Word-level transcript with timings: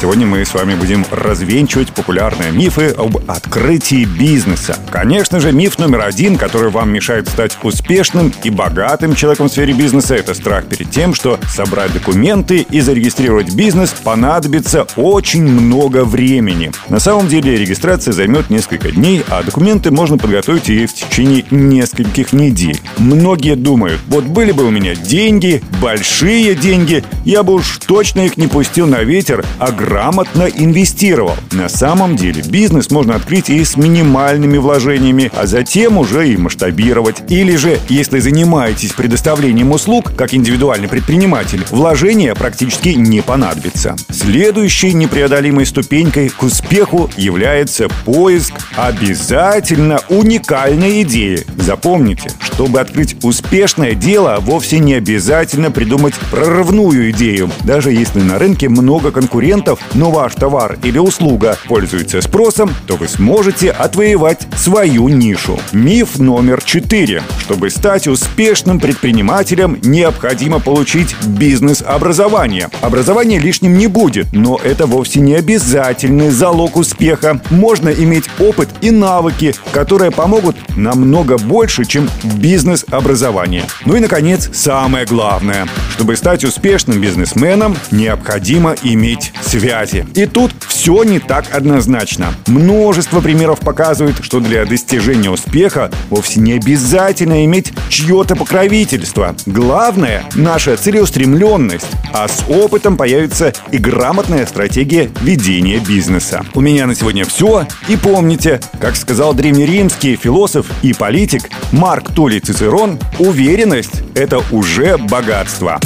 Сегодня 0.00 0.28
мы 0.28 0.44
с 0.44 0.54
вами 0.54 0.76
будем 0.76 1.04
развенчивать 1.10 1.92
популярные 1.92 2.52
мифы 2.52 2.94
об 2.96 3.16
открытии 3.28 4.04
бизнеса. 4.04 4.76
Конечно 4.92 5.40
же, 5.40 5.50
миф 5.50 5.76
номер 5.80 6.02
один, 6.02 6.38
который 6.38 6.70
вам 6.70 6.92
мешает 6.92 7.28
стать 7.28 7.58
успешным 7.64 8.32
и 8.44 8.50
богатым 8.50 9.16
человеком 9.16 9.48
в 9.48 9.50
сфере 9.50 9.72
бизнеса, 9.72 10.14
это 10.14 10.34
страх 10.34 10.66
перед 10.66 10.88
тем, 10.92 11.14
что 11.14 11.40
собрать 11.48 11.92
документы 11.92 12.64
и 12.70 12.80
зарегистрировать 12.80 13.52
бизнес 13.56 13.90
понадобится 13.90 14.86
очень 14.94 15.42
много 15.42 16.04
времени. 16.04 16.70
На 16.88 17.00
самом 17.00 17.26
деле 17.26 17.56
регистрация 17.56 18.12
займет 18.12 18.50
несколько 18.50 18.92
дней, 18.92 19.24
а 19.28 19.42
документы 19.42 19.90
можно 19.90 20.16
подготовить 20.16 20.68
и 20.68 20.86
в 20.86 20.94
течение 20.94 21.44
нескольких 21.50 22.32
недель. 22.32 22.80
Многие 22.98 23.56
думают, 23.56 24.00
вот 24.06 24.22
были 24.22 24.52
бы 24.52 24.64
у 24.64 24.70
меня 24.70 24.94
деньги, 24.94 25.60
большие 25.82 26.54
деньги, 26.54 27.02
я 27.24 27.42
бы 27.42 27.54
уж 27.54 27.78
точно 27.78 28.26
их 28.26 28.36
не 28.36 28.46
пустил 28.46 28.86
на 28.86 29.02
ветер, 29.02 29.44
а 29.58 29.72
грамотно 29.88 30.42
инвестировал. 30.42 31.34
На 31.52 31.70
самом 31.70 32.14
деле 32.14 32.42
бизнес 32.42 32.90
можно 32.90 33.14
открыть 33.14 33.48
и 33.48 33.64
с 33.64 33.76
минимальными 33.76 34.58
вложениями, 34.58 35.32
а 35.34 35.46
затем 35.46 35.96
уже 35.96 36.28
и 36.28 36.36
масштабировать. 36.36 37.22
Или 37.30 37.56
же, 37.56 37.78
если 37.88 38.18
занимаетесь 38.18 38.92
предоставлением 38.92 39.72
услуг, 39.72 40.12
как 40.14 40.34
индивидуальный 40.34 40.88
предприниматель, 40.88 41.64
вложения 41.70 42.34
практически 42.34 42.90
не 42.90 43.22
понадобится. 43.22 43.96
Следующей 44.10 44.92
непреодолимой 44.92 45.64
ступенькой 45.64 46.28
к 46.28 46.42
успеху 46.42 47.08
является 47.16 47.88
поиск 48.04 48.52
обязательно 48.76 50.00
уникальной 50.10 51.00
идеи. 51.02 51.46
Запомните, 51.56 52.30
чтобы 52.40 52.80
открыть 52.80 53.16
успешное 53.24 53.94
дело, 53.94 54.36
вовсе 54.40 54.80
не 54.80 54.94
обязательно 54.94 55.70
придумать 55.70 56.14
прорывную 56.30 57.10
идею. 57.12 57.50
Даже 57.64 57.90
если 57.90 58.20
на 58.20 58.38
рынке 58.38 58.68
много 58.68 59.12
конкурентов, 59.12 59.77
но 59.94 60.10
ваш 60.10 60.34
товар 60.34 60.78
или 60.82 60.98
услуга 60.98 61.56
пользуется 61.66 62.20
спросом, 62.20 62.74
то 62.86 62.96
вы 62.96 63.08
сможете 63.08 63.70
отвоевать 63.70 64.46
свою 64.56 65.08
нишу. 65.08 65.58
Миф 65.72 66.18
номер 66.18 66.62
четыре. 66.62 67.22
Чтобы 67.40 67.70
стать 67.70 68.08
успешным 68.08 68.80
предпринимателем, 68.80 69.78
необходимо 69.82 70.60
получить 70.60 71.14
бизнес-образование. 71.26 72.68
Образование 72.80 73.38
лишним 73.38 73.78
не 73.78 73.86
будет, 73.86 74.32
но 74.32 74.58
это 74.62 74.86
вовсе 74.86 75.20
не 75.20 75.34
обязательный 75.34 76.30
залог 76.30 76.76
успеха. 76.76 77.40
Можно 77.50 77.90
иметь 77.90 78.24
опыт 78.38 78.68
и 78.80 78.90
навыки, 78.90 79.54
которые 79.72 80.10
помогут 80.10 80.56
намного 80.76 81.38
больше, 81.38 81.84
чем 81.84 82.08
бизнес-образование. 82.22 83.64
Ну 83.84 83.96
и, 83.96 84.00
наконец, 84.00 84.50
самое 84.52 85.06
главное. 85.06 85.68
Чтобы 85.92 86.16
стать 86.16 86.44
успешным 86.44 87.00
бизнесменом, 87.00 87.76
необходимо 87.90 88.74
иметь 88.82 89.32
связь 89.40 89.67
связи. 89.68 90.06
И 90.14 90.24
тут 90.24 90.52
все 90.66 91.02
не 91.02 91.18
так 91.18 91.54
однозначно. 91.54 92.32
Множество 92.46 93.20
примеров 93.20 93.60
показывают, 93.60 94.16
что 94.22 94.40
для 94.40 94.64
достижения 94.64 95.30
успеха 95.30 95.90
вовсе 96.08 96.40
не 96.40 96.54
обязательно 96.54 97.44
иметь 97.44 97.72
чье-то 97.90 98.34
покровительство. 98.34 99.36
Главное– 99.44 100.24
наша 100.34 100.76
целеустремленность, 100.76 101.86
а 102.14 102.28
с 102.28 102.44
опытом 102.48 102.96
появится 102.96 103.52
и 103.70 103.76
грамотная 103.76 104.46
стратегия 104.46 105.10
ведения 105.20 105.78
бизнеса. 105.78 106.46
У 106.54 106.60
меня 106.62 106.86
на 106.86 106.94
сегодня 106.94 107.26
все. 107.26 107.66
И 107.88 107.96
помните, 107.96 108.60
как 108.80 108.96
сказал 108.96 109.34
древнеримский 109.34 110.16
философ 110.16 110.66
и 110.82 110.94
политик 110.94 111.42
Марк 111.72 112.14
Тулей 112.14 112.40
Цицерон, 112.40 112.98
уверенность– 113.18 114.02
это 114.14 114.42
уже 114.50 114.96
богатство. 114.96 115.78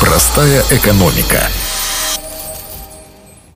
Простая 0.00 0.62
экономика. 0.70 1.48